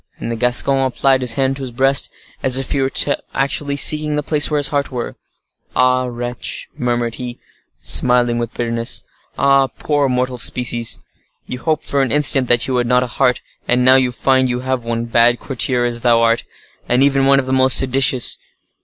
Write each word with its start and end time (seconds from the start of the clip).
And 0.17 0.31
the 0.31 0.35
Gascon 0.35 0.79
applied 0.79 1.21
his 1.21 1.33
hand 1.35 1.57
to 1.57 1.61
his 1.61 1.69
breast, 1.71 2.09
as 2.41 2.57
if 2.57 2.71
he 2.71 2.81
were 2.81 2.89
actually 3.35 3.75
seeking 3.75 4.15
the 4.15 4.23
place 4.23 4.49
where 4.49 4.57
his 4.57 4.69
heart 4.69 4.91
was. 4.91 5.13
"Ah! 5.75 6.05
wretch!" 6.05 6.67
murmured 6.75 7.13
he, 7.21 7.37
smiling 7.77 8.39
with 8.39 8.51
bitterness. 8.55 9.03
"Ah! 9.37 9.67
poor 9.67 10.09
mortal 10.09 10.39
species! 10.39 10.99
You 11.45 11.59
hoped, 11.59 11.83
for 11.85 12.01
an 12.01 12.11
instant, 12.11 12.47
that 12.47 12.65
you 12.67 12.75
had 12.77 12.87
not 12.87 13.03
a 13.03 13.05
heart, 13.05 13.41
and 13.67 13.85
now 13.85 13.93
you 13.93 14.11
find 14.11 14.49
you 14.49 14.61
have 14.61 14.83
one—bad 14.83 15.39
courtier 15.39 15.85
as 15.85 16.01
thou 16.01 16.19
art,—and 16.23 17.03
even 17.03 17.27
one 17.27 17.37
of 17.39 17.45
the 17.45 17.53
most 17.53 17.77
seditious. 17.77 18.39